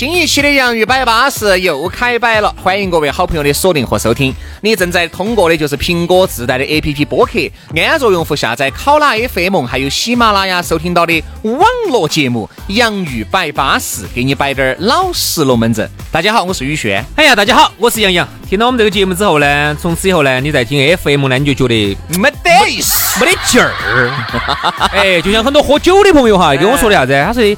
[0.00, 4.34] 新一期的洋芋摆巴士又开摆了，欢迎各位好朋友的锁定和收听。
[4.62, 7.38] 你正在通过的就是苹果自带的 APP 播客，
[7.76, 15.86] 安卓用户下载考拉 FM，还有喜马拉雅收听到的网络节目《洋芋摆巴士》，给你摆点老实龙门阵。
[16.10, 17.04] 大家好，我是宇轩。
[17.16, 18.26] 哎呀，大家好，我是杨洋。
[18.50, 23.70] 听到我们这个节目之后呢，从此以后呢，你再听 FM 呢，你就觉得没得意思，没得劲儿。
[24.90, 27.12] 哎，就像很多喝酒的朋友哈，跟我说的啥子？
[27.24, 27.56] 他说的，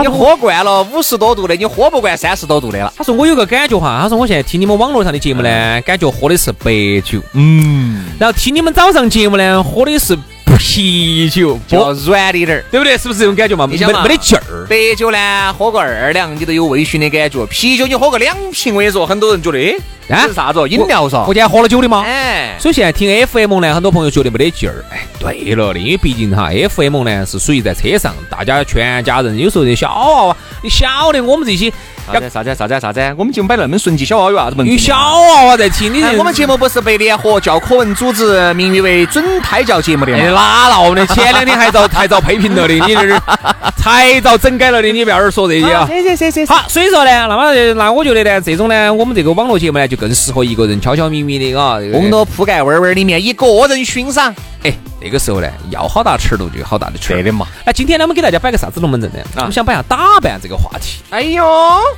[0.00, 2.92] 你喝惯了五十多度的，你喝不惯三十多度的了。
[2.94, 6.70] 他说我有个感觉哈，他说我现在听你们网络上的节目呢，感觉喝的是白
[7.02, 10.14] 酒，嗯，然后听你们早上节目呢，喝的是
[10.58, 12.96] 啤酒，就要软一点儿，对不对？
[12.96, 13.66] 是不是这种感觉嘛？
[13.66, 14.66] 没没得劲儿。
[14.68, 19.76] 白酒呢，喝个二两你都有微醺的感觉，啤酒你喝个两瓶，我跟你说，很多人觉得哎。
[20.06, 20.68] 这是啥子？
[20.68, 21.20] 饮料嗦？
[21.20, 22.02] 我今天喝了酒的吗？
[22.04, 24.84] 哎，所以现在听 FM 呢，很多朋友觉得没得劲儿。
[24.90, 31.72] 哎，对了的，因为毕竟哈，FM 呢是属于在车上，大家全家人，有时候这小娃娃，你晓得我们这些
[32.12, 33.14] 啥子啥子啥子啥子？
[33.16, 34.72] 我们节目摆那么顺气，小娃娃有啥子问题？
[34.72, 40.18] 有小娃娃在听，你我们节目不是被联合教科文组织名誉为准胎教节目的吗？
[40.18, 41.06] 哪闹的？
[41.14, 43.20] 前两天还遭还遭批评了的，你这是
[43.76, 45.86] 才遭整改了的，你不要儿说这些啊！
[45.86, 46.46] 行行行行。
[46.46, 50.80] 好，所以说呢，那么那我觉得呢，这种呢，我们这个网络节目呢，就更适合一个人。
[50.80, 54.34] 悄悄咪咪的啊，红到铺盖弯弯里面，一个人欣赏。
[54.64, 57.46] 哎，那个时候呢，要好大尺度就有好大的圈的嘛。
[57.66, 59.18] 那今天呢，我们给大家摆个啥子龙门阵呢？
[59.36, 61.02] 我们想摆下打扮这个话题。
[61.10, 61.44] 哎呦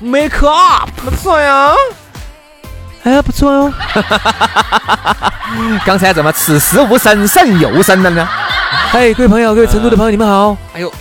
[0.01, 1.73] ，make up 不错呀，
[3.05, 3.73] 哎，不错哟。
[5.87, 8.29] 刚才怎么此时无声胜有声了呢？
[8.93, 10.57] 哎，各位朋友，各位成都的朋友，你们好。
[10.75, 10.93] 哎呦，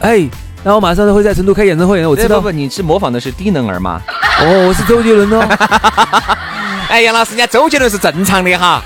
[0.00, 0.28] 哎，
[0.62, 2.36] 那我马上会在成都开演唱会，我知道。
[2.36, 4.02] 不不，你是模仿的是低能儿吗？
[4.42, 5.40] 哦，我是周杰伦哦。
[6.90, 8.82] 哎，杨老师，人家周杰伦是正常的哈。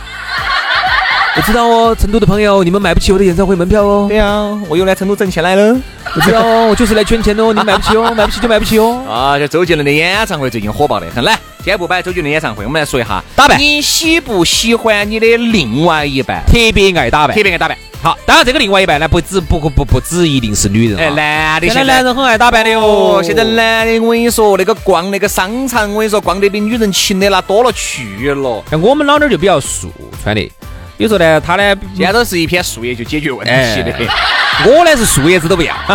[1.35, 4.05] 我知道哦，成都的朋友，你们买不起我的演唱会门票哦。
[4.07, 5.75] 对呀，我又来成都挣钱来了。
[6.15, 7.55] 我知道哦，我就是来圈钱的哦。
[7.55, 9.03] 你买不起哦， 买不起就买不起哦。
[9.09, 11.25] 啊，这周杰伦的演唱会最近火爆的很。
[11.25, 13.59] 来，今天不摆周杰伦演唱会，我们来说一下打扮。
[13.59, 17.35] 你喜不喜欢你的另外一半特别爱打扮？
[17.35, 17.79] 特别爱打扮。
[18.03, 23.23] 好，当然这个另外一半呢，不止不不不不止一定是女人，哎，男的现在男人很爱打扮的哦。
[23.25, 28.63] 现在男的，我跟你说，那个逛那个商场，我跟你说，逛得比女人勤的那多了去了。
[28.71, 29.91] 像我们老娘就比较素
[30.23, 30.53] 穿的，
[31.03, 33.93] 有时候呢，他呢，现在都是一片树叶就解决问题的。
[34.71, 35.75] 我呢是树叶子都不要，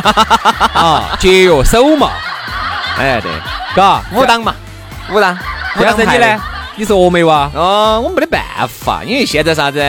[0.73, 2.11] 啊，节约手嘛。
[2.97, 3.31] 哎，对，
[3.73, 4.53] 嘎，武当嘛，
[5.13, 5.37] 武当。
[5.79, 6.39] 但是你呢？
[6.75, 7.49] 你是峨眉哇？
[7.53, 9.79] 哦，我没得办法，因为现在啥子？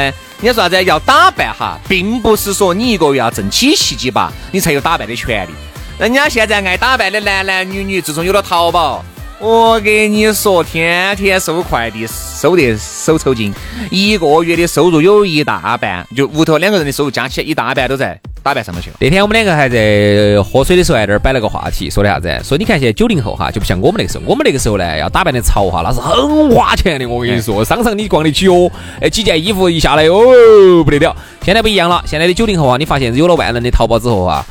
[0.41, 0.85] 你说啥子？
[0.85, 5.51] 要打扮哈，并不是说你一个月要挣几七几八，你才有打扮的权利。
[5.99, 9.05] 人家现在爱打扮的男男女女，自从有了淘宝，
[9.41, 13.55] 我给你说，天天收快递，收得手抽筋，
[13.91, 18.19] 一个月的收入有一大半，就屋头两个人的收入加起来一大半都在。
[18.41, 18.97] 打扮上面去了。
[19.01, 22.41] 那天我们两个还在喝水的时候，在那儿摆了个话题，说的啥子？
[22.43, 24.25] 说你看现在九零后哈，就不像我们那个时候。
[24.27, 27.07] 我们那个时候呢，要打扮的潮哈，那是很花钱的。
[27.07, 28.71] 我跟你说，商场你逛得起哦，
[29.03, 31.15] 哎，几件衣服一下来哦，不得了。
[31.45, 34.47] 现在不一样了，现在的九零后啊，你发现有了万能的淘宝之后啊，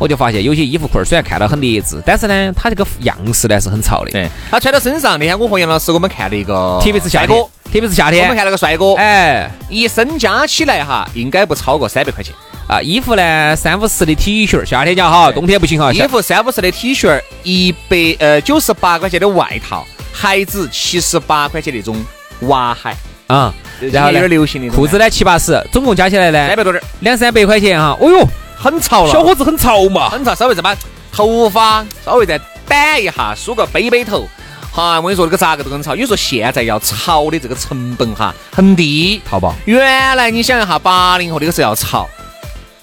[0.00, 4.10] 我就发现有些衣服裤儿虽然看到很劣质，但是呢，它这个样式呢是很潮的。
[4.10, 5.18] 对，他穿到身上。
[5.18, 12.34] 那天我和杨老师我们看了一个，特别是夏天，特别是夏天，我们看那个帅哥，哎，一身加起来哈，应该不超过三百块钱。
[12.66, 15.92] 啊，衣服呢，三五十的 T 恤，夏天讲哈，冬天不行哈。
[15.92, 19.84] 衣服三五十的 T 恤，一百呃九十八块钱的外套，
[20.14, 21.96] 鞋子七十八块钱那种
[22.42, 22.90] 娃鞋
[23.26, 23.52] 啊，
[23.92, 27.96] 然后有点流行的裤子呢七八十，总共加起来呢三百多点，两三百块钱哈。
[28.00, 28.28] 哦哟，
[28.62, 30.34] 很潮了，小伙子很潮嘛，很潮。
[30.34, 30.76] 稍微再把
[31.10, 34.28] 头发稍微再板一下，梳个背背头，
[34.70, 35.96] 哈，我跟你说这个咋个都很潮。
[35.96, 39.54] 有时候现在要潮的这个成本哈很低，淘宝。
[39.64, 42.06] 原来你想一下，八零后那个时候要潮。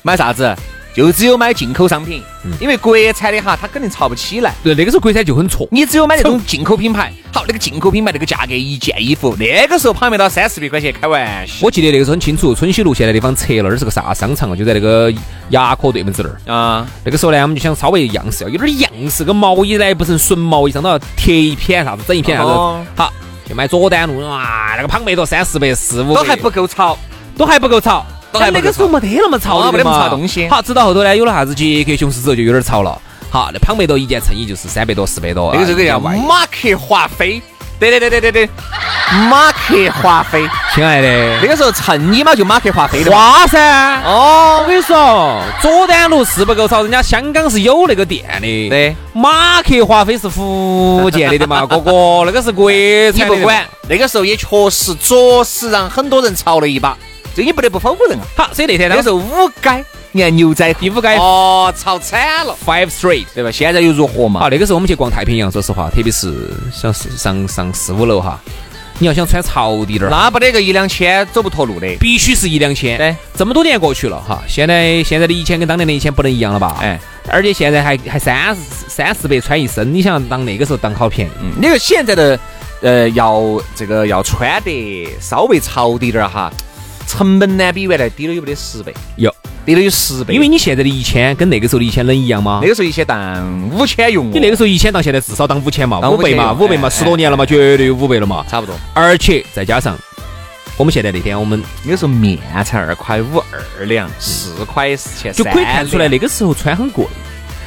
[0.02, 0.56] 买啥子？
[0.98, 2.24] 就只有买进口商品，
[2.60, 4.56] 因为国产的哈，它肯定炒不起来。
[4.64, 7.14] 对，那个时候国产就很挫，你只有买那种进口品牌。
[7.32, 11.54] 好，那个进口品牌那个价格，一件衣服那个时候跑没到三四百块钱，开玩笑。
[11.62, 14.56] 我记得那个时候很清楚，春熙路现在地方拆了那儿是个啥商场啊？
[14.56, 15.14] 就在那个
[15.50, 16.88] 牙科对门子那儿啊。
[17.06, 22.50] 那个时候呢，我们就想稍微样式要有点样式，个毛衣呢不是纯毛衣，上头要贴一片啥子，整一片啥子。
[22.96, 23.14] 好，
[23.48, 26.98] 就买佐丹路啊，那个胖妹多三四百四五，都还不够潮，
[27.38, 28.04] 都还不够潮。
[28.52, 30.04] 那个时候没得那么潮没得那么嘛。
[30.04, 30.48] 潮东西。
[30.50, 33.02] 好，直到后头呢，有了啥子杰克琼斯之后就有点潮了。
[33.30, 37.42] 好，那庞贝多一件衬衣就是三百多、四百多，那个时候叫马克华菲，
[37.78, 38.50] 对对对对对对，
[39.30, 43.18] 马克华菲，亲爱的，那个时候衬衣嘛就马克华菲的嘛。
[43.18, 44.02] 花噻。
[44.04, 44.62] 哦。
[44.62, 48.70] 我，跟你说，佐丹路是不够潮，人家香港是有那个店的。
[48.70, 53.36] 对，马克华菲是福建的的嘛，哥哥，那个是国产的的嘛。
[53.36, 56.98] 不管，那个时候也确实着实让很多人潮了一把，
[57.38, 58.26] 这你不得不否认啊。
[58.36, 63.28] 好，所以那天呢那个时候五街，你看牛仔第五街哦，潮惨了，Five Street。
[63.36, 63.52] 对吧？
[63.52, 64.40] 现在又如何嘛？
[64.40, 66.34] 好，那个时候我们去逛太平洋，说实话，特别是
[66.74, 68.40] 像是上上四五楼哈，
[68.98, 71.88] 你要想穿潮滴点儿，那不得个一两千走不脱路的。
[72.00, 72.98] 必须是一两千。
[72.98, 76.78] 对，这么多年过去了哈，现在现在的一千跟当年的一千不能一样了吧？
[76.82, 77.00] 哎，
[77.30, 81.32] 而且现在还还三三四百穿一身，你想当那个时候当好便宜。
[81.40, 82.40] 嗯，那个现在的
[82.82, 83.44] 呃，要
[83.76, 86.52] 这个要穿得稍微潮滴点儿哈，
[87.08, 88.94] 成本呢比原来低了有没得十倍？
[89.16, 89.34] 有，
[89.66, 90.34] 低了有十倍。
[90.34, 92.68] 因为你现在的一千跟那个时候的一千能一样吗那？
[92.68, 98.46] 个时候一千当五千用哦，你那个时候一千到现在至少当五千嘛，五倍嘛，五倍嘛，哎十多年了嘛，绝对有五倍了嘛。
[98.50, 98.76] 差不多。
[98.94, 99.98] 而且再加上
[100.76, 103.40] 我们现在那天我们那个时候面才二块五
[103.80, 107.06] 二两，四块四钱就可以看出来那个时候穿很贵，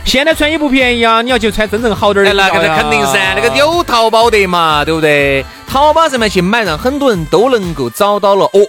[0.05, 1.23] 现在穿也不便宜啊！
[1.23, 5.45] 你要去穿真正好点的，那个肯定噻，那个有淘宝的嘛，对不对？
[5.67, 8.61] 淘宝上面去买，让很多人都能够找到了哦，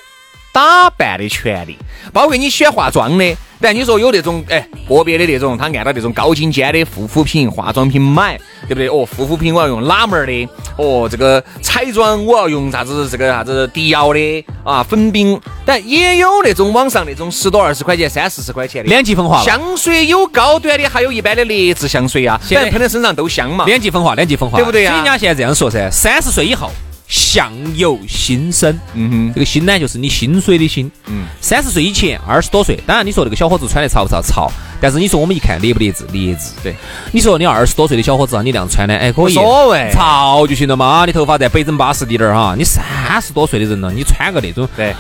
[0.54, 1.78] 打扮的权利，
[2.12, 3.36] 包括你喜欢化妆的。
[3.64, 8.36] 但你说有那种哎个别的那种，他按照那种高精尖的护肤品、化妆品买，
[8.68, 8.88] 对不对？
[8.88, 10.50] 哦，护肤品我要用哪门儿的？
[10.78, 13.08] 哦，这个彩妆我要用啥子？
[13.08, 15.40] 这个啥子迪奥的啊，粉饼。
[15.64, 19.44] 但也有那种网上那种十多二十块钱、三四十块钱的两极分化了。
[19.44, 23.66] 香水有高端的，还有一般的劣质香水啊，现在反正喷在身上都香嘛。
[23.66, 26.72] 两极分化，两极分化，对不对呀所以人家现在这样说噻，三十岁以后
[27.12, 28.80] 相由心生。
[28.94, 30.90] 嗯哼这个心呢，就是你心水的心。
[31.08, 34.22] 嗯，三十岁以前，二十多岁，当然你说那个小伙子穿的潮不潮？
[34.22, 34.50] 潮。
[34.80, 36.06] 但是你说我们一看劣不劣质？
[36.14, 36.54] 劣质。
[36.64, 36.74] 对。
[37.12, 39.26] 你说你二十多岁的小伙子啊，你这样穿的，哎，可以。
[39.26, 41.04] 无所谓潮就行了嘛。
[41.06, 42.56] 你头发再北整巴适滴点儿哈。
[42.58, 42.82] 你三
[43.22, 44.96] 十多岁的人了，你穿个那种，对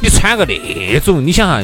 [0.00, 1.60] 你穿个那种，你想哈，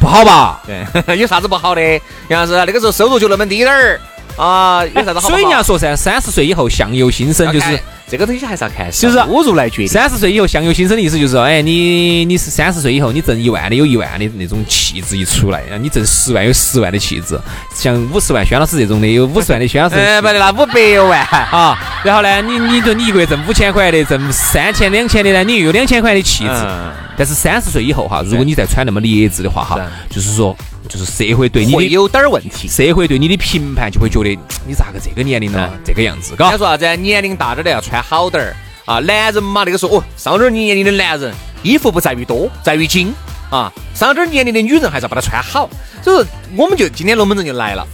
[0.00, 0.62] 不好吧？
[0.66, 0.84] 对，
[1.16, 1.80] 有啥子不好的？
[2.28, 4.00] 杨老师，那个时候收入就那么低点儿
[4.36, 5.28] 啊，有啥子好？
[5.28, 7.78] 所以人家说噻，三十岁以后相由心生，就是
[8.12, 9.88] 这个东西还是要看就是收入来决定。
[9.88, 17.40] 三十岁以后相由心生的意思就是说，哎，你你是三十岁以后，你挣一万的有一万的那种气质一出来，你挣十万有十万的气质，
[17.74, 19.94] 像五十万轩老师这种的有五十万的轩老师。
[19.96, 21.20] 哎，不对，那五百万。
[21.50, 26.50] 啊，然后呢，你你就你一个月挣五千块的，挣三千两千的呢，你又有两千块的气质。
[26.52, 29.78] 嗯但是三十岁以后哈，如果你再穿那么劣质的话哈，
[30.08, 30.56] 就是说，
[30.92, 32.68] 就是社会对你的会有点儿问题。
[32.68, 36.58] 社会对你的评判就会觉得你咋个这个年龄了，这个样子，嘎他。
[36.58, 36.96] 说啥子？
[36.96, 38.54] 年龄大点儿的要穿好点儿
[38.84, 38.98] 啊。
[38.98, 43.14] 男人嘛，那个时候哦，上点儿年龄的男人，衣服不在于多，在于精
[43.48, 43.72] 啊。
[43.94, 45.66] 上点儿年龄的女人还是要把它穿好。
[46.02, 47.86] 所以说，我们就今天龙门阵就来了。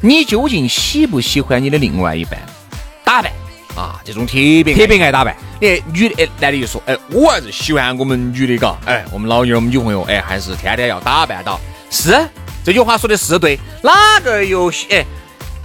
[0.00, 2.40] 你究竟喜不喜欢你的另外一半
[3.04, 3.30] 打扮
[3.74, 4.00] 啊？
[4.02, 11.60] 这种特别特别爱打扮，哎，女的，哎，男的就说，哎，我还是喜欢我们女的，嘎，哎，我们老妞，我们女朋友，哎，还是天天要打扮到。
[11.88, 12.10] 是，
[12.66, 15.04] 这句话说的是对，哪个有喜哎，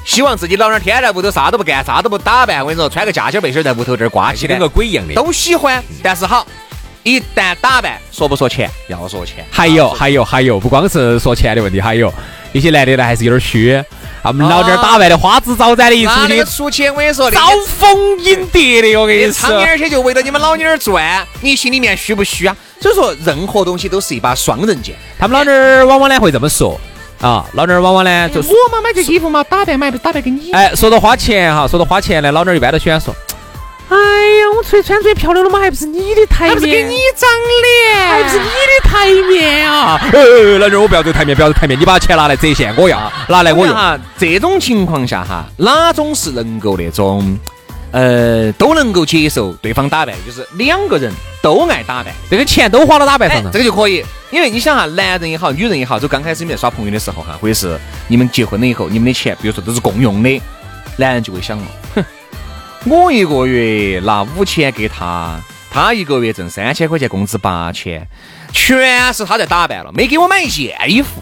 [0.05, 5.15] 希望自己老娘天天在屋头啥都不干，啥都不打扮，我跟你说，穿个夹脚背心儿在屋头这儿挂起来跟个，鬼一样的。
[5.15, 5.83] 都喜欢。
[6.03, 6.45] 但是好，
[7.01, 8.69] 一旦打扮，说不说钱？
[8.87, 9.43] 要说钱。
[9.49, 12.13] 还有还有还有，不光是说钱的问题，还有
[12.51, 13.83] 一些男的呢还是有点虚，
[14.21, 19.31] 他们老点儿打扮的花枝招展的，一出去出去，我跟你说，那招个蜂引蝶的，我跟你说。
[19.31, 22.55] 苍蝇儿些就围着你们老妞儿转，你心里面虚不虚啊？
[22.79, 24.95] 所以说，任何东西都是一把双刃剑。
[25.17, 26.79] 他们老点儿往往呢会这么说
[27.21, 30.51] 啊，老娘儿往往呢就我嘛买这衣服嘛，打扮买打扮给你。
[30.53, 33.13] 哎，说到花钱哈，说到花钱呢，老娘儿一般都喜欢说，
[33.89, 37.29] 哎呀，我出去穿最漂亮的嘛，还不是你的台面，还不是给你长
[37.61, 39.99] 脸，还不是你的台面啊！
[40.13, 43.75] 哎，老娘儿，我不要走台面，不要走台面，你把钱拿来折现，我要拿来我用。
[43.75, 47.37] 哈，这种情况下哈，哪种是能够那种，
[47.91, 53.59] 呃，都能够接受对方打扮，就是两个人都爱打扮，这个钱都花到打扮哎上，了这。
[53.59, 54.03] 个就可以。
[54.31, 60.41] 因为你想哈，男人也好，女人也好，就刚开始你们在耍朋友的时候哈，或者是你们结婚了以后，你们的钱，比如说都是共用的，
[60.95, 62.05] 男人就会想了，哼，
[62.89, 65.37] 我一个月拿五千给他，
[65.69, 68.07] 他一个月挣三千块钱工资八千，
[68.53, 71.21] 全是他在打扮了，没给我买一件衣服，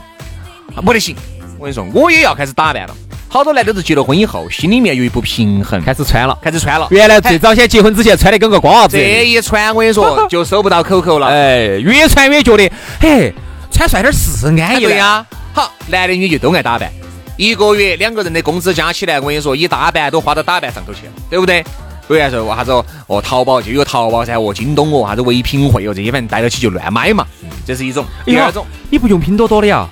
[0.76, 1.16] 啊不得行。
[1.58, 2.96] 我跟你说，我也要开始打扮了。
[3.32, 6.36] 好多男的是结了婚以后，心里面有一不平衡，开始穿了。
[6.42, 6.88] 开始穿了。
[6.90, 11.28] 原来最早先结婚之前穿的跟个瓜娃子这一穿，我跟你说， 就收不到口口了。
[11.28, 13.32] 哎，越穿越觉得，嘿，
[13.72, 16.92] 穿帅点儿是安逸的呀、好，男的女的都爱打扮，
[17.38, 21.64] 一个月两个人的工资加起来，我跟你说，一大半都花到打扮上头去了，对不对？
[22.08, 22.72] 有人说啥子
[23.06, 27.28] 哦，淘宝就有淘宝噻，哦，京东哦，啥子唯品会哦，这些反正带到起就乱买嘛，
[27.64, 28.04] 这是一种。
[28.26, 29.88] 第二种，你不用拼多多的呀？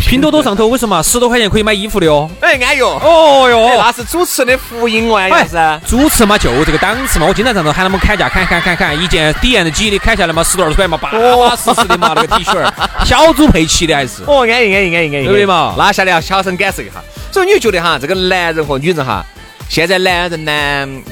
[0.00, 2.28] 拼多多上头为什么十多块钱可以买衣服的哦？
[2.40, 2.98] 哎，安逸哦。
[3.00, 5.56] 哦哟，那是主持人的福音哦，也是。
[5.86, 7.26] 主持嘛，就这个档次嘛。
[7.26, 12.72] 我经常上头喊他们砍价，砍砍砍砍，一件底沿的几的砍下来嘛，十多二十块嘛，巴巴适适的嘛，那个 T 恤，
[13.04, 14.22] 小猪佩奇的还是。
[14.26, 15.74] 哦，安逸安逸安逸安逸，对不对嘛？
[15.78, 16.94] 那下来要小声感受一下。
[17.30, 19.24] 所以你就觉得哈，这个男人和女人哈。
[19.70, 20.52] 现在男人呢，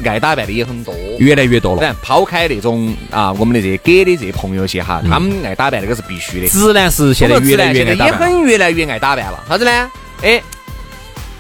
[0.05, 1.95] 爱打扮的也很多，越来越多了。
[2.03, 6.49] 抛开那种啊，我们的这些给的这些朋友些哈，他们爱打扮那个是必须的。
[6.49, 9.45] 直男是现在越来越爱打扮，也很越来越爱打扮了。
[9.49, 9.91] 啥子呢？
[10.23, 10.43] 哎，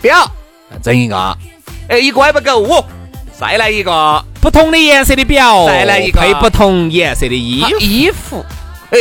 [0.01, 0.17] 表
[0.81, 1.37] 整一个，
[1.89, 2.87] 哎，一个还不够，
[3.37, 4.25] 再来一个。
[4.41, 6.21] 不同的颜色的表，再来一个。
[6.21, 8.47] 配不同颜色的衣衣服，
[8.93, 8.99] 哎。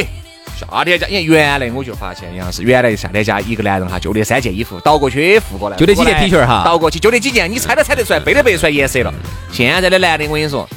[0.58, 9.14] 夏天家，你看原来我就发现，杨老师，原来夏天家一个男人哈，就那三件衣服，倒过去覆过来，就那几件 T 恤哈，倒过去就那几件，你猜都猜得出来，背都背出来颜色了。
[9.52, 10.68] 现在的男的，我跟你说，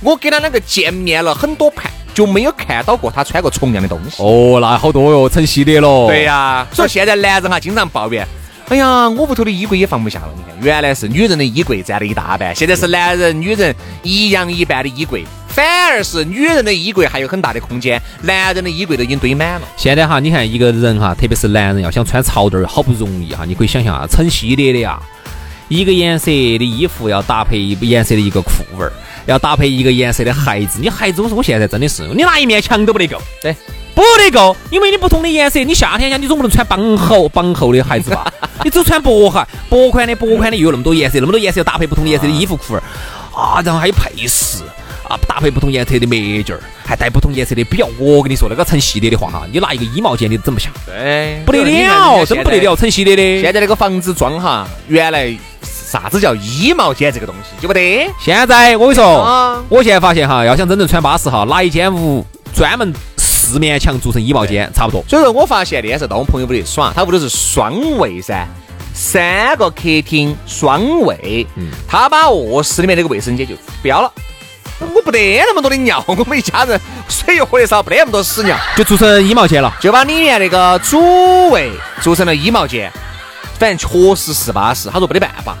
[0.00, 4.22] 我跟他两个见面了很多盘，就没有看到过他穿过重样的东西。
[4.22, 6.06] 哦，那好多哟，成系列了。
[6.06, 8.24] 对呀，所以现在男人哈经常抱怨，
[8.68, 10.28] 哎呀，我屋头的衣柜也放不下了。
[10.36, 15.24] 你看，原来是女人的衣柜占了一大半，现在是男人、女人一样一半的衣柜。
[15.48, 19.62] 反而是女人的衣柜还有很大的空间，男人的衣柜都已经堆满了。
[19.76, 25.00] 现在哈，你看一个人哈，特别是男人要想穿潮点儿，好不容易哈，你可以想象啊，成系列的呀，
[25.68, 28.92] 一个颜色的衣服要搭配一个颜色的一个裤纹儿，
[29.24, 30.78] 要搭配一个颜色的鞋子。
[30.82, 33.56] 你鞋子，我说我现在真的是，你拿一面墙都不得够，对，
[33.96, 38.30] 不得够，因为你不同的颜色，你夏天呀，你总不能穿绑厚绑厚的鞋子吧？
[38.62, 42.82] 你只穿薄鞋，薄款的薄款的又有那么多颜色，那么多颜色要搭配不同颜色的衣服裤儿
[43.34, 44.62] 啊，然后还有配饰。
[45.08, 47.86] 啊，搭配不同颜色的墨镜儿，还戴不同颜色的表。
[47.96, 50.68] 我跟你说，那个成系列的话哈，你拿一个衣帽间你都整不下。
[50.84, 53.40] 对，不得了，真不得了，成系列的。
[53.40, 58.10] 现在那个房子装哈，原来啥子叫衣帽间这个东西就不得。
[58.20, 62.92] 现在我跟你说，我现在发现哈，要想真正穿巴适哈，拿一间屋专门
[63.46, 65.04] 四面墙做成衣帽间，差不多。
[65.08, 68.44] 所以说我发现那天是到我朋友屋里耍，他屋里是双卫噻，
[68.92, 74.10] 三个客厅双卫，嗯，他把卧室里面那个卫生间就标了。
[74.80, 81.70] 我不得那么多的尿， 我们一家人水又喝得少，不得那么多屎尿，就做成衣帽间了，就把里面那个主卫
[82.02, 82.92] 做成了衣帽间。
[83.60, 85.56] 反正确实是巴适，他说没得办法。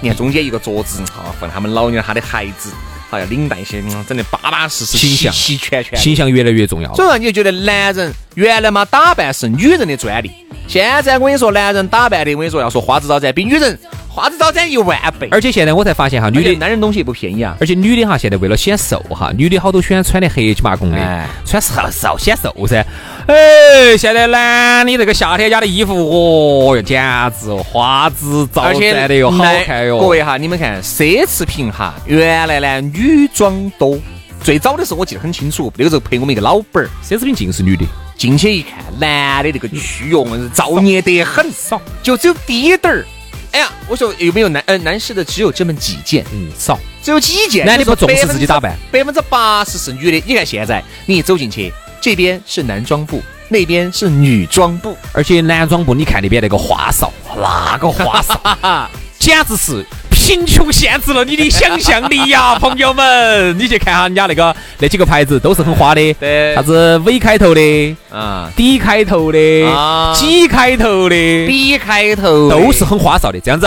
[0.00, 2.72] 你看中间一个桌子，啊，放他们老娘他的孩子，
[3.10, 6.94] 还要领带些，整的巴巴适适，形象齐全全，形象越来越重要。
[6.94, 10.30] 所以说，你就觉得男人原来嘛打扮是女人的专利，
[10.66, 13.78] 现在我跟你说，男人打扮的，我跟你说要说花枝招展，比女人。
[14.18, 17.56] 花枝招展一万倍，而且现在我才发现哈，女的男人东西也不便宜啊。
[17.60, 22.84] 而且女的哈，现在为了显瘦哈，女的好多喜欢穿的黑麻公的，穿瘦瘦显瘦噻。
[23.28, 27.00] 哎，现在男的这个夏天家的衣服，哦哟，简
[27.40, 30.00] 直花枝招展的哟，好看哟。
[30.00, 33.96] 各位哈，你们看奢侈品哈，原来呢女装多，
[34.42, 37.84] 最早的时候我记得很清楚，那个时候陪我们一个老板儿，奢侈品尽是女的，
[38.16, 43.06] 进去一看，男的这个区哟，造孽得很，少，就只有低点儿。
[43.52, 47.64] 哎呀，我说有没有男呃男士的只有这么几件，嗯，少，只有几件。
[47.66, 50.22] 男的不重视自己打扮，百分之八十是女的。
[50.26, 58.40] 你看现在，你走进去，这边是男装部，那边是女装部，而且男装部你看那边那个花哨，那个花哨，
[59.18, 59.84] 简直是。
[60.28, 71.16] 贫穷限制了你的想象力呀，朋友们，你去看下人家那个那几个牌子都是很花的， 对，啥子 V 开头的啊，D 开头的啊，G 开头的
[71.46, 73.40] ，B 开头都是很花哨的。
[73.40, 73.66] 这样子，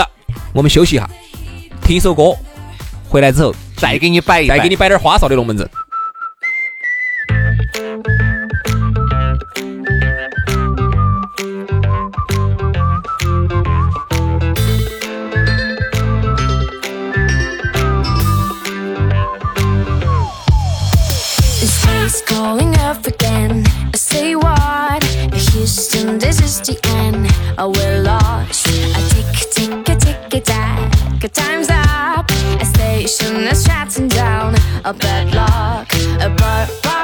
[0.52, 1.10] 我们休息一下，
[1.84, 2.32] 听一首歌，
[3.08, 5.68] 回来之后再给你摆，再给你摆点花哨的龙门阵。
[25.62, 27.26] used and this is the end.
[27.58, 28.66] Oh, we're lost.
[28.66, 31.24] A tick, tick, a tick, a tack.
[31.24, 32.30] A time's up.
[32.60, 34.54] A station is shutting down.
[34.84, 35.88] A bad luck.
[36.20, 37.01] A bar, bar.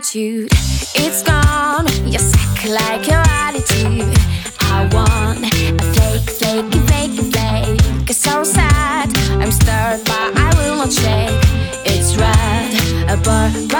[0.00, 0.48] Gratitude.
[0.94, 1.86] It's gone.
[2.06, 4.16] You're sick like your attitude.
[4.60, 8.08] I want a fake, fake, fake, fake.
[8.08, 9.14] It's so sad.
[9.40, 11.40] I'm stirred, but I will not shake.
[11.84, 13.79] It's red, a Barbara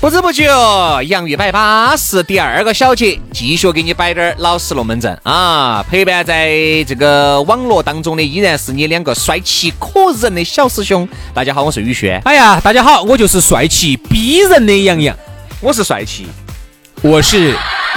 [0.00, 0.48] 不知不觉，
[1.02, 5.84] 杨玉摆巴士第二个小节，继续给你摆点儿老实龙门阵啊！
[5.90, 6.48] 陪伴在
[6.88, 11.06] 这个网络当中的依然是你两个帅气可人的小师兄。
[11.34, 15.14] 大家好，我是宇轩，哎呀，大家好，我就是帅气逼人的杨洋，
[15.60, 16.26] 我是帅气
[17.02, 17.54] 我是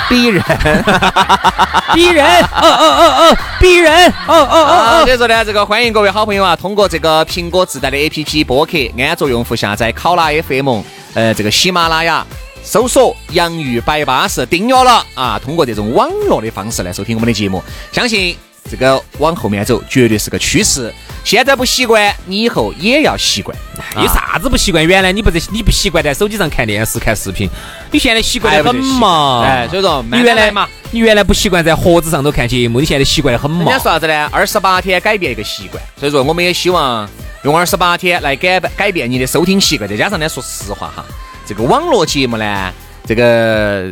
[0.09, 0.43] 逼人。
[1.95, 5.05] 逼人，哦哦哦哦，逼人，哦哦哦啊，哦。
[5.05, 10.81] 所以说呢，这个欢迎各位好朋友啊，通过这个苹果自带的 APP 播客，安卓用户下载考拉 FM，
[11.13, 12.25] 呃，这个喜马拉雅。
[12.65, 15.37] 搜索“洋芋摆巴士”，订阅了啊！
[15.37, 18.37] 通过这种网络的方式来收听我们的节目，相信
[18.71, 20.89] 这个往后面走绝对是个趋势。
[21.25, 23.53] 现在不习惯，你以后也要习惯。
[23.97, 24.87] 有啥子不习惯？
[24.87, 27.49] 原来你不在，你不习惯在手机上看电视、看视频，
[27.91, 29.43] 你现在习惯得很嘛？
[29.45, 30.65] 哎，所以说你原来嘛。
[30.91, 33.71] 你原来不习惯在盒子上头看节目，你现在习惯得很嘛人家？
[33.73, 34.29] 说啥子呢？
[34.31, 37.09] 二十八天改变一个习惯，所以说我们也希望
[37.43, 39.89] 用二十八天来改改变你的收听习惯。
[39.89, 41.05] 再加上呢，说实话哈，
[41.45, 42.71] 这个网络节目呢，
[43.05, 43.91] 这个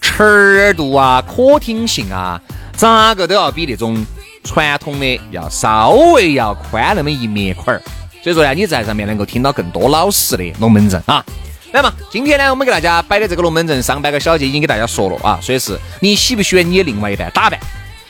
[0.00, 2.40] 尺度啊、可听性啊，
[2.76, 4.04] 咋个都要比那种
[4.44, 7.82] 传统的要稍微要宽那么一面块儿。
[8.22, 11.24] 所以说呢，你在上面能够听到更多老实的龙门阵啊。
[11.72, 17.58] 来嘛，今天呢，我们给大家摆的这个龙门阵上半个小节已经给大家说了啊，所以是你喜不喜欢你的另外一半打扮？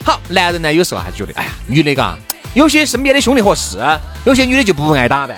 [0.04, 2.18] 好，男人呢有时候还是觉得，哎呀，女的嘎，
[2.54, 3.78] 有些身边的兄弟伙是，
[4.24, 5.36] 有些女的就不爱打扮，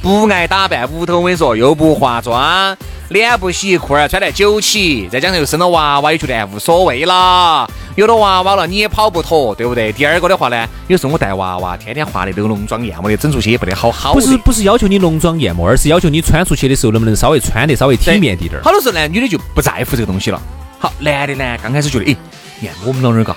[0.00, 2.76] 不爱打扮，屋头我跟你说又不化妆，
[3.08, 7.66] 脸不洗，裤儿穿得久起，再加上又生了娃娃，也觉得哎无所谓啦。
[7.96, 9.92] 有了娃娃了，你也跑不脱，对不对？
[9.92, 14.14] 第二个的话呢，有时候我带娃娃，天天化的都浓妆艳抹的，整出去也不得好好。
[14.14, 18.62] 不是不是要求你浓妆艳抹，而是要求你穿出去的时候能不能稍微穿得稍微体面滴点儿。
[18.62, 20.40] 好多时候呢，女的就不在乎这个东西了。
[20.78, 22.16] 好，男的呢，刚开始觉得，哎，
[22.60, 23.36] 你看我们老娘儿嘎，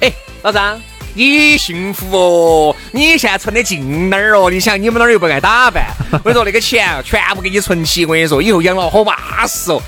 [0.00, 0.80] 哎，老张，
[1.16, 4.50] 你幸福哦，你现在存的进哪儿哦？
[4.50, 9.80] 你想，你们那儿又不爱打扮， 我跟你说那个钱全部给你存起，我跟你说，以后养老好巴适哦。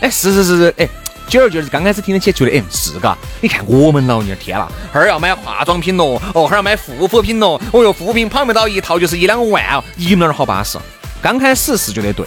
[0.00, 0.88] 哎，是是是是，哎。
[1.26, 3.18] 久而久之，刚开始听得起，觉得哎是嘎。
[3.40, 10.78] 你看我们老娘儿，天啦，哈儿要买化妆品咯，哦，哈儿要买护肤品咯，哦哟，护肤品跑不到一套就是一两万哦，你们那儿好巴适。
[11.20, 12.24] 刚开始是觉得对，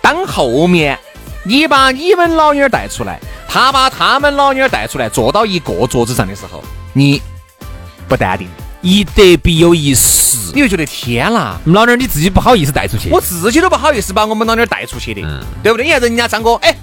[0.00, 0.98] 当后面
[1.42, 6.62] 你把你们老妞儿带出来，他把他们老妞儿带出来，坐到一个桌子上的时候，
[6.92, 7.22] 你
[8.08, 8.48] 不淡定，
[8.80, 10.52] 一得必有一失。
[10.54, 13.08] 你就觉得天啦，我们老娘儿你自己不好意思带出去。
[13.10, 15.86] 我自己都不好意思把我们老娘儿带出去的，嗯对不对？
[15.86, 16.74] 你看人家张哥，哎，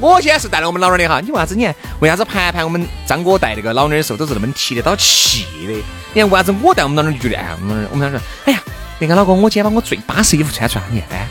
[0.00, 1.54] 我今天是带了我们老娘儿的哈，你为啥子？
[1.54, 5.74] 你看为啥子盘盘我们张哥带那个老娘儿的时候都是那么提得到气的？
[6.12, 8.60] 你看为啥子我带我们老娘儿就觉得哎，我们我们老娘说，哎呀，
[8.98, 11.28] 那个老公，我今天把我最巴适的衣服穿出来，你看，哎，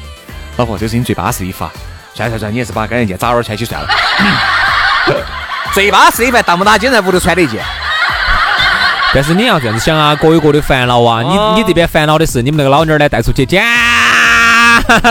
[0.58, 1.72] 老婆，这是你最巴适的衣服啊，
[2.14, 3.88] 穿穿穿，你还是把该人件早点穿起算了。
[5.74, 7.64] 最巴适的衣服，当不打今在屋头穿的一件。
[9.14, 11.22] 但是你要这样子想啊，各有各的烦恼啊。
[11.24, 13.64] 哦你你这边烦恼的是你们那个老妞儿呢带出去简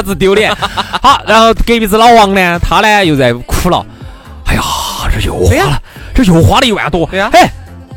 [0.04, 0.52] 直丢脸。
[1.00, 3.86] 好，然后隔壁子老王呢，他呢又在苦恼，
[4.46, 4.62] 哎呀，
[5.14, 5.82] 这又花了
[6.14, 7.06] 这又花了一万多。
[7.06, 7.48] 对呀哎，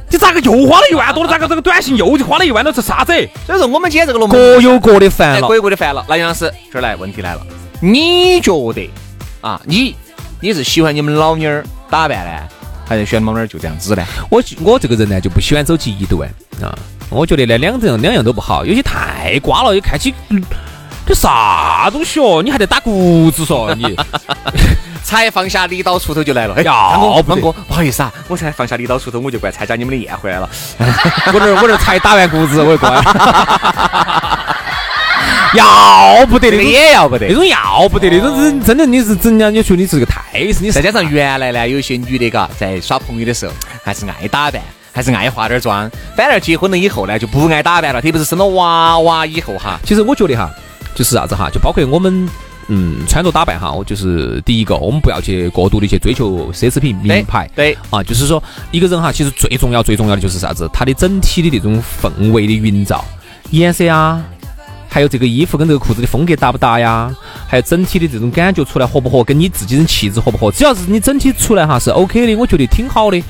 [0.10, 1.30] 你咋个又花了一万多了？
[1.30, 2.72] 咋个这个短信又花了一万多？
[2.72, 3.12] 是啥子？
[3.46, 5.56] 所以说我们今天这个龙门各有各的烦哎，恼各。
[5.56, 6.06] 有各的烦恼。
[6.08, 7.42] 那杨老师，这儿来问题来了，
[7.82, 8.90] 你觉得
[9.42, 9.96] 啊，你
[10.40, 12.32] 你是喜欢你们老妞儿打扮呢，
[12.86, 14.04] 还是喜欢你们老妞儿就这样子呢？
[14.30, 16.30] 我我这个人呢就不喜欢走极端
[16.62, 16.72] 啊，
[17.10, 20.14] 我觉得呢两样两样都不好，有些太瓜了，又看起。
[20.30, 20.42] 嗯
[21.08, 22.42] 这啥东西哦？
[22.42, 23.96] 你还得打谷子嗦你？
[25.06, 26.56] 才放下李刀，锄头就来了。
[26.56, 30.50] 哎，呀张哥，不好意思啊，我才放下李刀，锄头，我就过来参加你们的宴会来了。
[31.32, 33.00] 我这儿我这儿才打完谷子，我就过来。
[35.56, 37.34] 要不得这个那种，也要不得那。
[37.34, 43.54] 种要不得那种人，真的你是人家你说你是个太是你再加上原来呢，有些女的嘎，在耍朋友的时候
[43.84, 45.90] 还是爱打扮，还是爱化点儿妆。
[46.16, 49.80] 反而结婚了以后呢，就不爱打扮了，特别是生了娃娃以后哈。
[49.84, 50.50] 其实我觉得哈，
[50.96, 52.28] 就是啥子哈，就包括我们
[52.68, 57.50] 嗯穿着打扮哈，我就是第一个，我们不要去过度的去追求奢侈品名牌。
[57.56, 60.70] 对，啊，就是说一个人哈，其实最重要最重要的就是啥子？
[60.74, 63.06] 他的整体的那种氛围的营造，
[63.52, 64.24] 颜色啊，
[64.96, 67.14] 还有这个衣服跟这个裤子的风格搭不搭呀？
[67.50, 70.50] 还有整体的这种感觉出来合不合，跟你自己的气质合不合？
[70.50, 73.22] 只要是你整体出来哈是 OK 的，我觉得挺好的。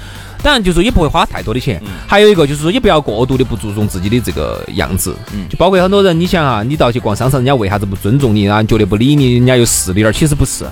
[0.44, 1.82] 当然，就是也不会花太多的钱。
[2.06, 5.16] 还有一个就是说，也不要过度的不注重自己的这个样子。
[5.50, 8.62] 就包括很多人，你想啊，你到去逛商场，人家为啥子不尊重你啊？
[8.62, 10.66] 觉得不理你，人家又势利点儿，其实不是。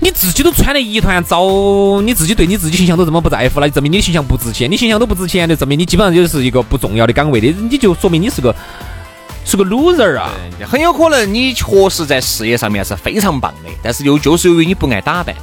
[0.00, 4.70] 你自己都穿得一团糟，你自己对你自己形象都这么不在乎，那就证明你的形象不值钱。
[4.70, 8.54] 你形象都不值钱，就证明你基本上就是一个不重要的岗位的，你就说明你是个
[9.46, 10.32] 是个 loser 啊。
[10.68, 15.34] 很有可能你确实在事业上面是非常棒的，但是又就是由于你不爱打扮，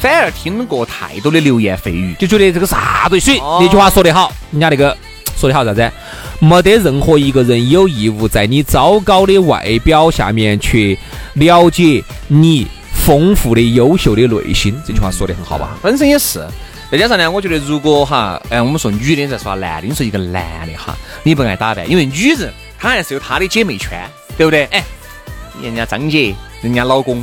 [0.00, 2.16] 反而听过太多的流言蜚语。
[2.18, 4.96] 就觉得这个啥东西，哦那句话说得好，人家那个
[5.36, 5.88] 说得好啥子？
[6.42, 10.98] 没得任何一个人有义务在你糟糕的外表下面去
[11.34, 14.74] 了解你丰富的、优秀的内心。
[14.86, 15.76] 这句话说得很好吧？
[15.82, 16.42] 本身也是。
[16.90, 24.00] 再加上呢，我觉得如果哈，哎，我们说女的在耍男的，你说一个男的哈，你不爱打扮，因为女人她还是有她的姐妹圈，
[24.36, 24.64] 对不对？
[24.72, 24.82] 哎，
[25.62, 27.22] 人家张姐，人家老公，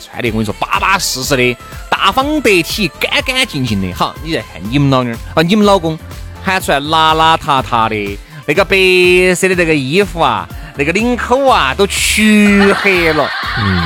[0.00, 1.56] 穿的我跟你说巴巴适适的，
[1.90, 3.92] 大方得体，干干净净的。
[3.92, 5.98] 好，你再看你们老娘儿啊，你们老公
[6.44, 13.28] 喊出来邋邋遢遢的，那个白色的那个衣服啊，那个领口啊都黢黑了。
[13.58, 13.82] 嗯。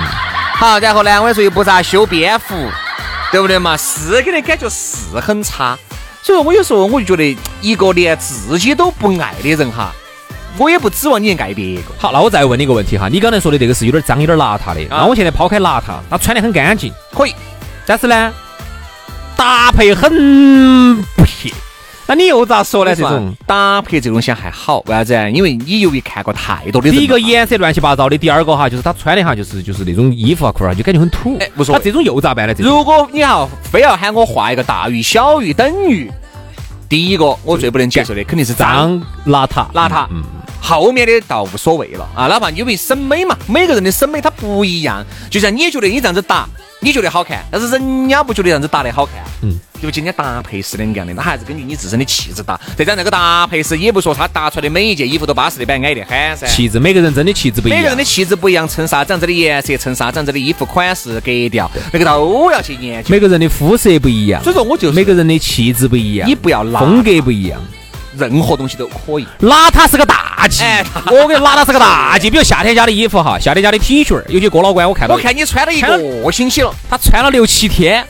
[0.55, 2.71] 好，然后呢，我说又不咋修边幅。
[3.33, 3.77] 对不对嘛？
[3.77, 5.79] 是给人感觉是很差，
[6.21, 9.95] 所以说我有时候我就觉得，一个连自己都不爱的人哈，
[10.59, 11.83] 我也不指望你爱别个。
[11.99, 17.35] 好，那我再问你一个问题哈，你刚才说的这个是有点脏、有点邋遢的，那我现在抛开邋遢，他穿得很干净，可以，
[17.87, 18.33] 但是呢，
[19.37, 21.53] 搭配很不撇。
[22.07, 22.93] 那你又咋说呢？
[22.93, 25.29] 这种搭配这东西还好，为啥子啊？
[25.29, 31.37] 因为你由于看过太多的，第一个颜色乱七八糟的，第二个哈就是他穿的哈就是就是那种衣服啊裤啊就感觉很土。
[31.39, 32.53] 哎无所谓那这种又咋办呢？
[32.55, 36.11] 这如果你要非要喊我画一个大于、小于、等于，
[36.91, 40.09] 第一个我最不能接受的肯定是脏脏邋遢邋遢。
[40.11, 40.25] 嗯，
[40.61, 45.07] 后面的倒无所谓了啊，哪怕因为审美嘛，每个人的审美它不一样。
[45.31, 46.49] 就像你觉得你这样子打，
[46.81, 49.15] 你觉得好看，但是人家不觉得这样子打的好看。
[49.43, 52.59] 嗯，就今天搭配是两个样的，那还是根据你自身的气质搭。
[52.77, 56.47] 再加上那个搭配是，也不说他搭出来的每一件衣服都巴适的板，矮的很噻。
[56.47, 57.79] 气质每个人真的气质不一样。
[57.79, 63.11] 每个人的气质不一样，衬啥子样子的颜色，衬啥子样子的衣服款式、格调，那个都要去研究。
[63.11, 67.61] 每个人的肤色不一样，所以说我就是每个人的气质不一样，你不要拉风格不一样。
[68.19, 69.27] 任何东西都可以。
[69.41, 72.29] 邋遢是个大忌，哎我跟你邋遢是个大忌。
[72.29, 78.05] 比如夏天家的衣服哈，夏天家的 T 恤儿，有些哥老倌我看到，我看你穿了一个星期了，他穿了六七天，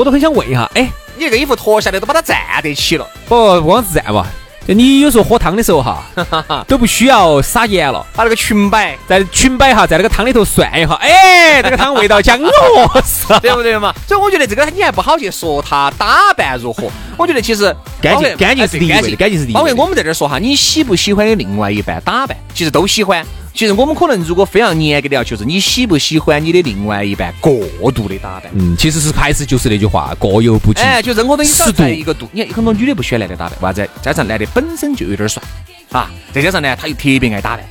[0.00, 3.06] 我都很想问一下，哎，你这个衣服脱下来都把它站得起了。
[3.28, 4.26] 不不光是这样吧，
[4.66, 6.02] 就你有时候喝汤的时候哈，
[6.66, 8.02] 都不需要撒盐了。
[8.16, 13.94] 把那个裙摆，在裙摆哈，在那个汤里头涮一下，哎，这个汤味道香哦，是 对不对嘛？
[14.08, 16.88] 所以我觉得这个你还不好去说他打扮如何。
[17.18, 22.34] 我觉得其实干净干净是第一位干净是第一位的包括我们在这儿说哈，你喜不喜欢你另外一半打扮？
[22.54, 23.22] 其实都喜欢。
[23.52, 28.50] 其实我们可能如果非常严格的要求是，你喜不喜欢你的另外一半过度的打扮？
[28.54, 30.80] 嗯，其实是还是就是那句话，过犹不及。
[30.80, 32.28] 哎，就任何东西适度在一个度。
[32.32, 33.90] 你看很多女的不喜欢男的打扮，为啥子？
[34.00, 35.42] 加上男的本身就有点帅
[35.90, 37.64] 啊，再加上呢，他又特别爱打扮。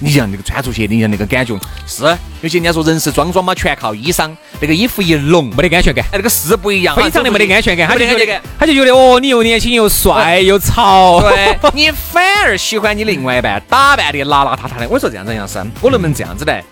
[0.00, 2.04] 你像那个穿出去，你像那个感觉是，
[2.40, 4.30] 有些人家说人是装装嘛，全靠衣裳。
[4.60, 8.40] 那个衣服一拢，没得安全感，哎，那个是不一样啊，非常的没得安全感，他就觉得。
[8.58, 14.88] 他就觉得哦，你又年轻又帅又潮， 对你反而喜欢你另外一半打扮的邋邋遢遢的。
[14.88, 16.62] 我说这样子，杨生，我能不能这样子来，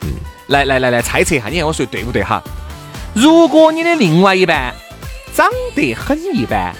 [0.49, 1.49] 来来来来猜测一下？
[1.49, 2.43] 你看我说的对不对哈？
[3.15, 4.75] 如果你的另外一半
[5.35, 6.75] 长得很一般，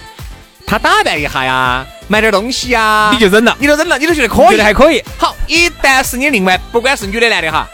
[0.69, 4.49] 他打扮一下呀，买点东西呀，你就忍了，你都忍了，你都觉得可以。
[4.51, 5.03] 觉得，还可以。
[5.17, 7.67] 好，一旦是你另外，不管是女的男的哈，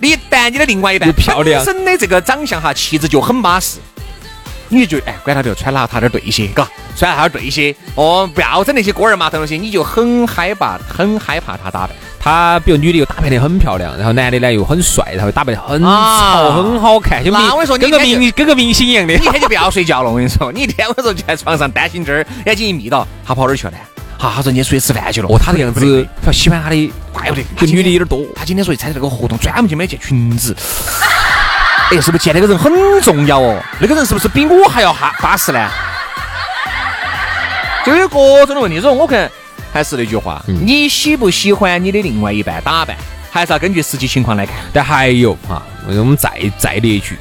[0.00, 1.64] 一旦你的另外一半又漂亮。
[1.64, 3.78] 本身的这个长相哈，气质就很巴适，
[4.68, 11.90] 你就觉得哎，管他的，穿邋遢点对些，嘎，穿邋遢对些，哦，不要整那些锅儿麻头东西，你就很害怕，很害怕他打扮。
[12.20, 19.20] 他比如女的又打扮得很漂亮，然后男的呢又很帅，然后打扮得很啊潮、很好看，就我跟你说跟个明跟个明星一样的你。
[19.24, 23.78] 一天就不要睡觉了，我跟你说，你一天我跟你说就在床上担心这儿，眼睛一眯到，他跑哪儿去了呢？
[24.18, 25.28] 好，他说你出去吃饭去了。
[25.30, 28.26] 哦，他这个样子，他喜欢他的，怪不得，这女的有点多。
[28.34, 30.56] 他今天说去参加这个活动，专门去买件裙子。
[31.90, 33.62] 哎，是不是见那个人很重要哦？
[33.78, 35.70] 那个人是不是比我还要哈巴适呢？
[37.86, 38.80] 就有各种的问题。
[38.80, 39.30] 所以我看
[39.72, 42.96] 还是那句话，你喜不喜欢你的另外一半打扮，
[43.30, 44.56] 还是要根据实际情况来看。
[44.72, 47.16] 但还有哈，我们再再列一句，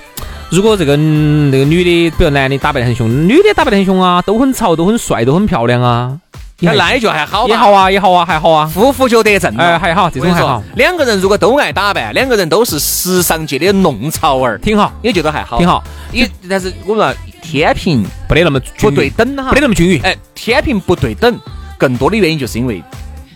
[0.50, 6.18] 如果这个嗯那个女的，比如男的打扮得很凶，女的打扮得很凶啊，都很潮，都很帅，都很漂亮啊，
[6.60, 8.66] 那那也就还好，也好啊，也好啊，还好啊。
[8.66, 9.56] 夫妇就得正。
[9.58, 10.64] 哎还好这种还好。
[10.76, 15.84] 两个人如果都爱打扮，两个人都是时尚界的弄潮儿，挺好，也觉得还好，挺好。
[16.12, 19.50] 也但是我们说天平不得那么不，对等哈。
[19.50, 20.02] 不得，那么均匀。
[20.02, 21.40] 哎，天平不对等，
[21.78, 22.84] 更多的原因就是因为，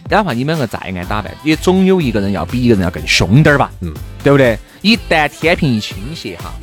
[0.09, 4.57] 哪怕你们两个再爱打扮，也总有一个人要比一个人要更凶点儿吧，嗯，对不对？
[4.81, 6.53] 一旦天平一倾斜哈，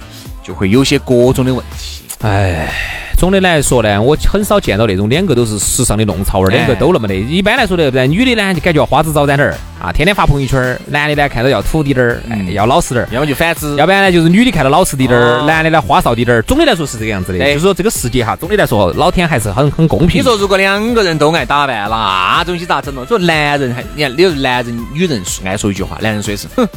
[0.43, 2.03] 就会有些各种的问题。
[2.21, 2.69] 哎，
[3.17, 7.15] 总的来说呢，我很少见到那种两个都是时尚的弄潮儿，哎两个都那么的。
[7.15, 13.09] 一般来说的，不然女的呢就感觉要花枝招展点儿啊，天天发朋友圈儿；男的呢看到要土滴点儿，哎，嗯要老实点儿。
[13.13, 16.43] 要么就反之，要不然呢，就是女的看到老实滴点儿，哦男的呢花哨滴点儿。
[16.43, 20.19] 总的来说是这个样子的，对就是说这个世界哈，总的来说老天还是很很公平。
[20.19, 23.07] 你说如果两个人都爱打扮，那东西咋整了？
[23.07, 26.69] 说男人还，你看，你说男人女人爱说一句话，男人说的是，哼，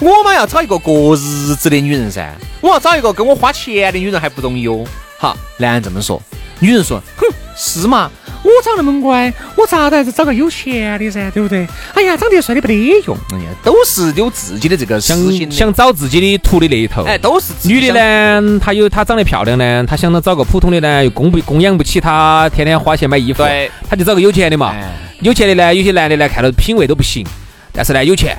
[0.00, 4.84] 我嘛要找一个过日子的女人噻，我要找一个跟我花钱的女人还不容易哦。
[5.18, 6.20] 好，男人这么说，
[6.58, 7.26] 女人说，哼，
[7.56, 8.10] 是嘛？
[8.42, 11.66] 我长那么乖，我咋的还是找个有钱的噻，对不对？
[11.94, 12.74] 哎呀，长得帅的不得
[13.06, 15.16] 用，哎呀，都是有自己的这个想
[15.50, 17.04] 想找自己的图的那一头。
[17.04, 17.94] 哎，都是女的？
[17.94, 24.72] 呢，她有她长得漂亮呢，她想到找个普通的呢，又供不供养不起她天天花钱买衣服，对，她就找个有钱的嘛。
[24.74, 27.26] 哎有钱的呢，有些男的呢，看到品味都不行，
[27.72, 28.36] 但是呢有钱，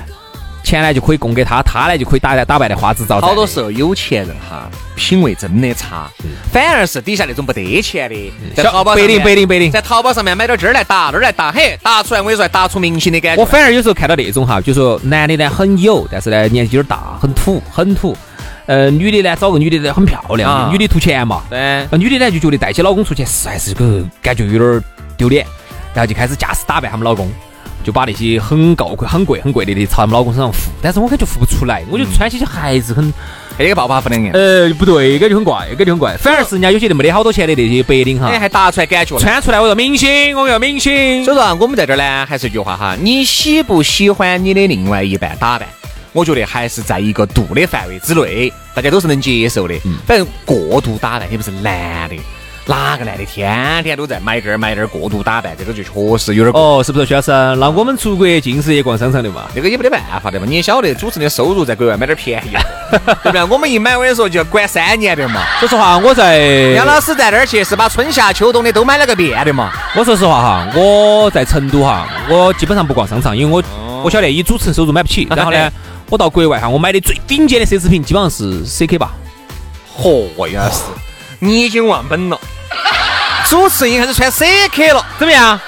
[0.66, 3.30] 钱呢就可以供给他，他呢就可以打打扮的花枝招展。
[3.30, 6.10] 好多时候有钱人哈，品味真的差，
[6.52, 13.40] 反而是底下那种不得钱的，在淘宝上面领白领白领在淘宝上面买点这儿来打，那儿来打，嘿，打出来我跟你说，打出明星的感觉。
[13.40, 18.16] 我反而有时候看到那种哈，就说男的呢很有，但是呢年纪有点大，很土，很土。
[18.66, 21.44] 呃，女的呢找个女的呢很漂亮，啊女的图钱嘛。
[21.48, 24.84] 对，呃女的呢就觉得带起老公出去是还是个感觉有点
[25.16, 25.46] 丢脸，
[25.94, 27.30] 然后就开始假使打扮他们老公，
[27.86, 33.14] 就把那些很高贵、很贵、很贵的的朝他们老公身上敷，但是我感觉敷不出来，我觉得穿起去还是很，
[33.56, 36.16] 那个爆发不两样，呃，不对，感觉很怪，感觉很怪。
[36.16, 39.16] 反而是人家有些没得好多钱的那些白领哈哎，，还打出来感觉。
[39.20, 41.24] 穿出来我说明星，我要明星。
[41.24, 45.68] 所以说啊，我们在这儿呢，还是一句话哈，你喜不喜欢你的另外一半打扮？
[46.12, 49.74] 我觉得还是在一个度的范围之内，大家都是能接受的。
[49.84, 52.16] 嗯反正过度打扮，也不是男的，
[52.68, 56.60] 哪个男的天天都在买点儿买点儿过度打扮，这个就确实有点过。
[56.60, 57.30] 哦，是不是徐老师？
[57.30, 59.44] 那我们出国尽是也逛商场的嘛？
[59.54, 62.50] 这个也没得办法的嘛，你也晓得主持人的收入在国外买点儿便宜，
[63.22, 63.44] 对不对？
[63.44, 65.44] 我们一买我跟你说就要管三年的嘛。
[65.60, 66.38] 说实话，我在
[66.74, 69.70] 杨老师在那儿去是把春夏秋冬的都买了个遍的嘛。
[69.94, 75.26] 我说实话哈，我在成都哈，我基本上不逛商场，因为我、哦我晓得以主持人收入买不起。
[75.30, 75.70] 然后呢，
[76.10, 79.12] 我到国外哈，我买的最顶尖的奢侈品基本上是 CK 吧。
[79.98, 80.82] 嚯，杨老师，
[81.40, 82.38] 你已经忘本了。
[83.48, 85.58] 主持人应该是穿 CK 了，怎么样？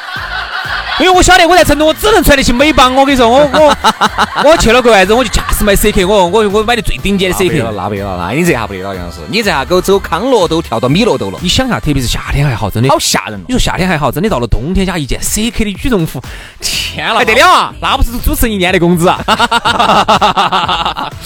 [0.98, 2.92] 因为我晓得我在成都，我只能穿得起美邦。
[2.92, 3.72] 我跟你说，我我
[4.50, 7.70] 我去了国外之后，我就驾驶买 CK，我我我买的最顶尖的 CK 了，。
[7.70, 12.88] 那不得了，那你这下不得了，杨老师，你这下给我走康乐都跳到米乐都了，你想下，特别是夏天还好，真的。
[12.88, 13.44] 好吓人哦。
[13.46, 16.20] 你说夏天还好，真的到了冬天加一件 CK 的羽绒服，
[16.60, 17.72] 天了，还得了啊！
[17.80, 19.20] 那不是主持人一年的工资啊！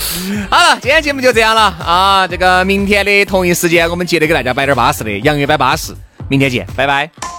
[0.50, 2.26] 好了，今天节目就这样了啊！
[2.26, 5.94] 这个明天的同一时间，我们接着给大家摆点巴适的，洋芋摆巴适，
[6.28, 7.31] 明天见，拜拜。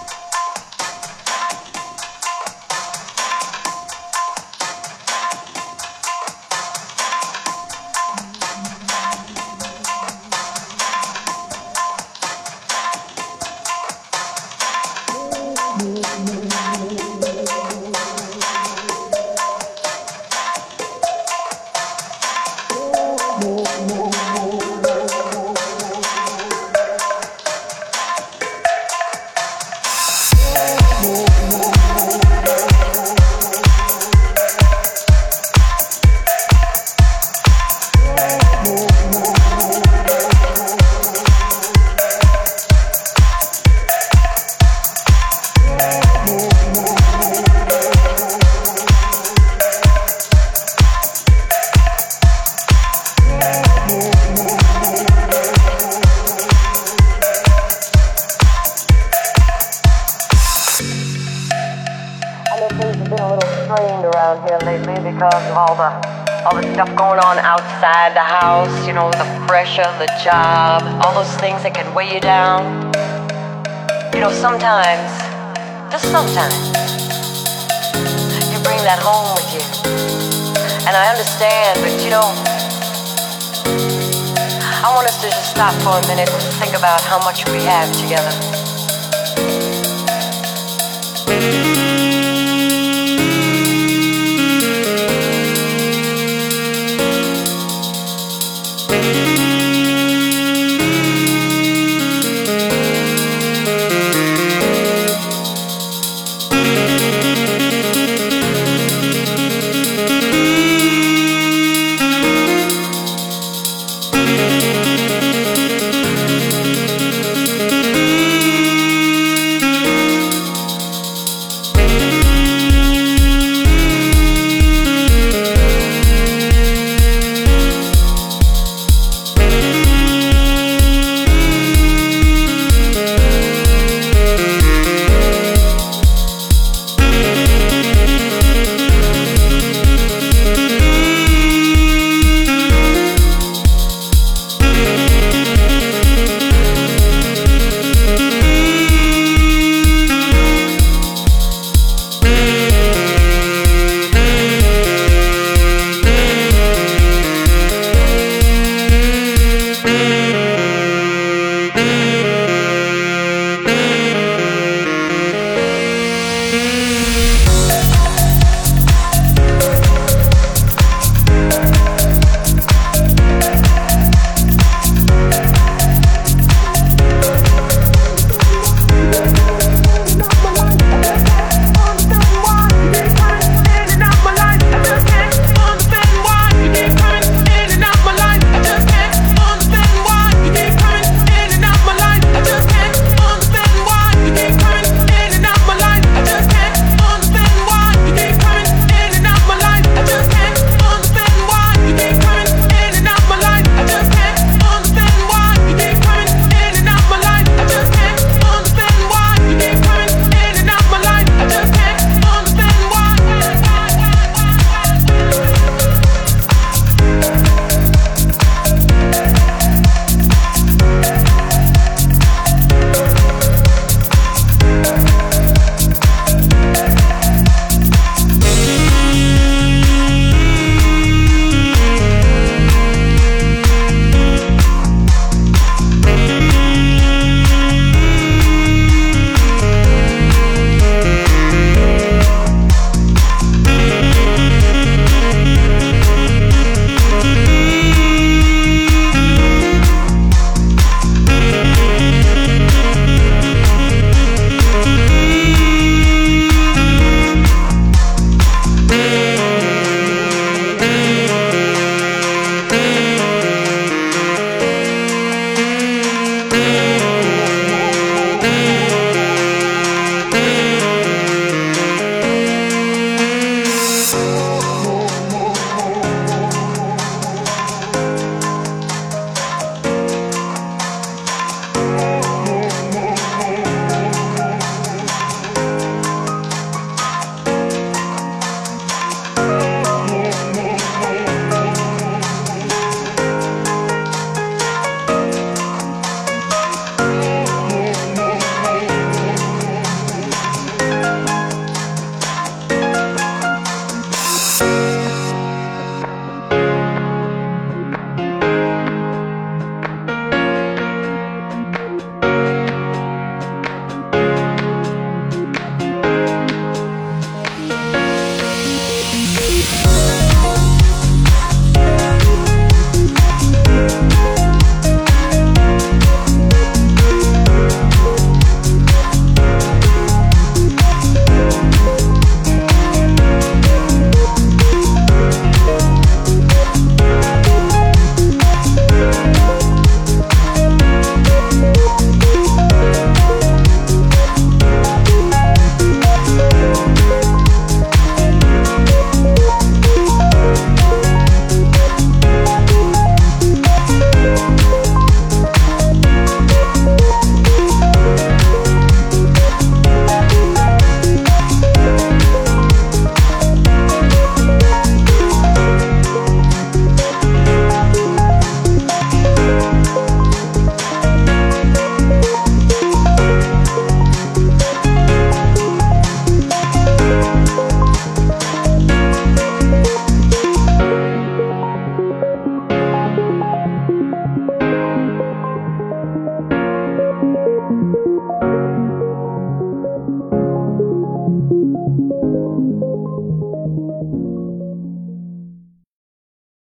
[63.64, 65.88] Strained around here lately because of all the
[66.44, 71.14] all the stuff going on outside the house, you know, the pressure, the job, all
[71.16, 72.92] those things that can weigh you down.
[74.12, 75.08] You know, sometimes,
[75.88, 76.52] just sometimes,
[78.52, 79.64] you bring that home with you.
[80.84, 82.28] And I understand, but you know,
[84.84, 87.64] I want us to just stop for a minute and think about how much we
[87.64, 88.63] have together.